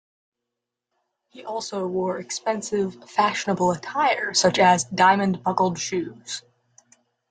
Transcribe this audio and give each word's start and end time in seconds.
He 1.29 1.45
also 1.45 1.85
wore 1.85 2.17
expensive 2.17 3.07
fashionable 3.07 3.69
attire 3.71 4.33
such 4.33 4.57
as 4.57 4.85
"diamond-buckled 4.85 5.77
shoes". 5.77 6.41